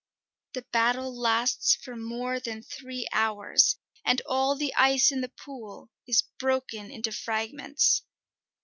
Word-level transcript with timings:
The 0.53 0.63
battle 0.71 1.15
lasts 1.15 1.75
for 1.75 1.95
more 1.95 2.39
than 2.39 2.63
three 2.63 3.05
hours, 3.13 3.77
and 4.03 4.19
all 4.25 4.55
the 4.55 4.73
ice 4.73 5.11
in 5.11 5.21
the 5.21 5.29
pool 5.29 5.91
is 6.07 6.23
broken 6.39 6.89
into 6.89 7.11
fragments. 7.11 8.01